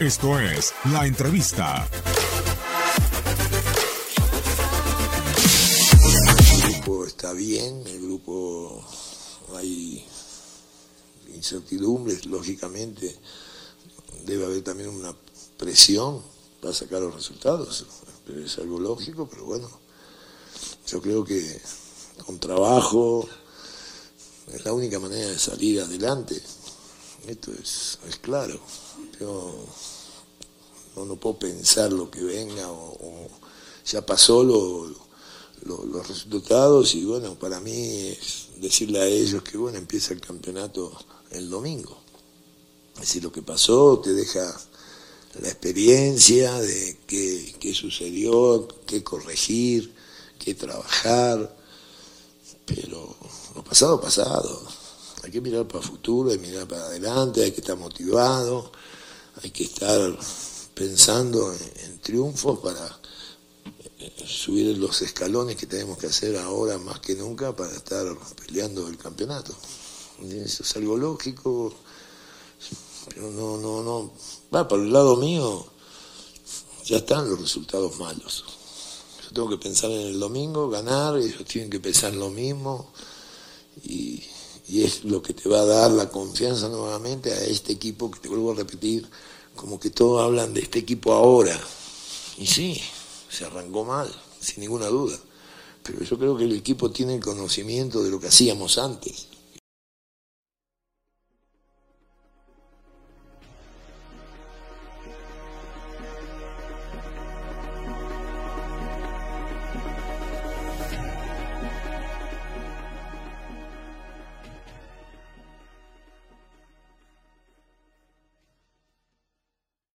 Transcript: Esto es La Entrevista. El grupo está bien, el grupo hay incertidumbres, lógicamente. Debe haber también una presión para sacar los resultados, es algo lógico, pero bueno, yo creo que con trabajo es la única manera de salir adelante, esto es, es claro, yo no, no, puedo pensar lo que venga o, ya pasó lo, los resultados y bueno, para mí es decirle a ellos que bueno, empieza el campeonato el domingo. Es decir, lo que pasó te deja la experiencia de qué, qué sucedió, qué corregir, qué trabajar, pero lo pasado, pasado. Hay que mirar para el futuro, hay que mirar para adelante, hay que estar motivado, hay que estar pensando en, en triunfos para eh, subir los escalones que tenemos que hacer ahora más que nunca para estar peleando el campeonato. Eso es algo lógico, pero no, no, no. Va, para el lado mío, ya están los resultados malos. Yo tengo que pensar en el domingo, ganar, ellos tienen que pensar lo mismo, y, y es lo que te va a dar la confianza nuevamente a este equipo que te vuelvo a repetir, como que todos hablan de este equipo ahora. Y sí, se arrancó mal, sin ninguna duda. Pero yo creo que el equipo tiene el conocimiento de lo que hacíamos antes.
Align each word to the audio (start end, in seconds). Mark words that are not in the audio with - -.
Esto 0.00 0.38
es 0.38 0.74
La 0.92 1.06
Entrevista. 1.08 1.90
El 6.54 6.72
grupo 6.72 7.04
está 7.04 7.32
bien, 7.32 7.82
el 7.84 8.02
grupo 8.02 8.84
hay 9.56 10.06
incertidumbres, 11.34 12.26
lógicamente. 12.26 13.12
Debe 14.24 14.44
haber 14.44 14.62
también 14.62 14.90
una 14.90 15.12
presión 15.56 16.22
para 16.62 16.72
sacar 16.72 17.02
los 17.02 17.16
resultados, 17.16 17.84
es 18.44 18.58
algo 18.58 18.78
lógico, 18.78 19.28
pero 19.28 19.46
bueno, 19.46 19.68
yo 20.86 21.02
creo 21.02 21.24
que 21.24 21.60
con 22.24 22.38
trabajo 22.38 23.28
es 24.52 24.64
la 24.64 24.72
única 24.72 25.00
manera 25.00 25.26
de 25.26 25.38
salir 25.40 25.80
adelante, 25.80 26.40
esto 27.26 27.50
es, 27.52 27.98
es 28.08 28.16
claro, 28.18 28.60
yo 29.18 29.54
no, 30.96 31.04
no, 31.04 31.16
puedo 31.16 31.38
pensar 31.38 31.92
lo 31.92 32.10
que 32.10 32.22
venga 32.22 32.70
o, 32.70 33.28
ya 33.84 34.04
pasó 34.04 34.44
lo, 34.44 34.86
los 35.64 36.08
resultados 36.08 36.94
y 36.94 37.04
bueno, 37.04 37.34
para 37.38 37.60
mí 37.60 38.08
es 38.08 38.48
decirle 38.56 39.00
a 39.00 39.06
ellos 39.06 39.42
que 39.42 39.56
bueno, 39.56 39.78
empieza 39.78 40.12
el 40.12 40.20
campeonato 40.20 40.92
el 41.30 41.48
domingo. 41.48 41.96
Es 42.94 43.00
decir, 43.02 43.22
lo 43.22 43.32
que 43.32 43.42
pasó 43.42 44.00
te 44.00 44.12
deja 44.12 44.60
la 45.40 45.48
experiencia 45.48 46.60
de 46.60 46.98
qué, 47.06 47.54
qué 47.60 47.74
sucedió, 47.74 48.66
qué 48.86 49.04
corregir, 49.04 49.94
qué 50.38 50.54
trabajar, 50.54 51.56
pero 52.66 53.16
lo 53.54 53.64
pasado, 53.64 54.00
pasado. 54.00 54.60
Hay 55.22 55.30
que 55.30 55.40
mirar 55.40 55.66
para 55.66 55.80
el 55.80 55.90
futuro, 55.90 56.30
hay 56.30 56.38
que 56.38 56.46
mirar 56.46 56.66
para 56.66 56.86
adelante, 56.86 57.44
hay 57.44 57.52
que 57.52 57.60
estar 57.60 57.76
motivado, 57.76 58.72
hay 59.42 59.50
que 59.50 59.64
estar 59.64 60.18
pensando 60.74 61.52
en, 61.52 61.72
en 61.84 61.98
triunfos 62.00 62.60
para 62.60 62.98
eh, 64.00 64.12
subir 64.26 64.78
los 64.78 65.02
escalones 65.02 65.56
que 65.56 65.66
tenemos 65.66 65.98
que 65.98 66.06
hacer 66.06 66.36
ahora 66.36 66.78
más 66.78 67.00
que 67.00 67.16
nunca 67.16 67.54
para 67.54 67.74
estar 67.74 68.06
peleando 68.46 68.86
el 68.86 68.96
campeonato. 68.96 69.54
Eso 70.22 70.62
es 70.62 70.76
algo 70.76 70.96
lógico, 70.96 71.72
pero 73.08 73.30
no, 73.30 73.56
no, 73.56 73.82
no. 73.82 74.12
Va, 74.54 74.66
para 74.66 74.82
el 74.82 74.92
lado 74.92 75.16
mío, 75.16 75.66
ya 76.84 76.98
están 76.98 77.28
los 77.28 77.40
resultados 77.40 77.98
malos. 77.98 78.44
Yo 79.24 79.30
tengo 79.32 79.50
que 79.50 79.58
pensar 79.58 79.90
en 79.90 80.08
el 80.08 80.20
domingo, 80.20 80.70
ganar, 80.70 81.18
ellos 81.18 81.44
tienen 81.44 81.70
que 81.70 81.80
pensar 81.80 82.14
lo 82.14 82.30
mismo, 82.30 82.90
y, 83.84 84.22
y 84.68 84.84
es 84.84 85.04
lo 85.04 85.22
que 85.22 85.32
te 85.32 85.48
va 85.48 85.60
a 85.60 85.64
dar 85.64 85.90
la 85.90 86.10
confianza 86.10 86.68
nuevamente 86.68 87.32
a 87.32 87.40
este 87.44 87.72
equipo 87.72 88.10
que 88.10 88.20
te 88.20 88.28
vuelvo 88.28 88.52
a 88.52 88.56
repetir, 88.56 89.08
como 89.56 89.80
que 89.80 89.90
todos 89.90 90.22
hablan 90.22 90.52
de 90.52 90.60
este 90.60 90.78
equipo 90.80 91.12
ahora. 91.12 91.58
Y 92.36 92.46
sí, 92.46 92.80
se 93.30 93.46
arrancó 93.46 93.84
mal, 93.84 94.14
sin 94.40 94.60
ninguna 94.60 94.86
duda. 94.86 95.18
Pero 95.82 96.04
yo 96.04 96.18
creo 96.18 96.36
que 96.36 96.44
el 96.44 96.52
equipo 96.52 96.90
tiene 96.90 97.14
el 97.14 97.20
conocimiento 97.20 98.02
de 98.02 98.10
lo 98.10 98.20
que 98.20 98.28
hacíamos 98.28 98.76
antes. 98.76 99.28